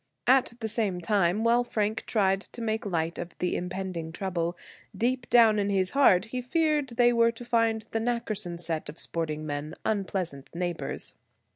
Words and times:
At 0.25 0.53
the 0.61 0.67
same 0.67 0.99
time, 0.99 1.43
while 1.43 1.63
Frank 1.63 2.07
tried 2.07 2.41
to 2.53 2.61
make 2.63 2.87
light 2.87 3.19
of 3.19 3.37
the 3.37 3.55
impending 3.55 4.11
trouble, 4.11 4.57
deep 4.97 5.29
down 5.29 5.59
in 5.59 5.69
his 5.69 5.91
heart 5.91 6.25
he 6.25 6.41
feared 6.41 6.89
they 6.97 7.13
were 7.13 7.31
to 7.31 7.45
find 7.45 7.83
the 7.91 7.99
Nackerson 7.99 8.57
set 8.59 8.89
of 8.89 8.97
sporting 8.97 9.45
men 9.45 9.75
unpleasant 9.85 10.49
neighbors. 10.55 11.13